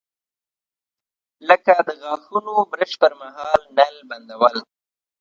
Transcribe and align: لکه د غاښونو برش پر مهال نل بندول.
لکه 1.47 1.73
د 1.87 1.89
غاښونو 2.01 2.53
برش 2.71 2.91
پر 3.01 3.11
مهال 3.21 3.61
نل 3.77 3.95
بندول. 4.09 4.55